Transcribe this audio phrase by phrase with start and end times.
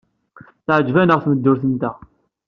[0.65, 1.95] Teɛjeb-aneɣ tmeddurt-nteɣ.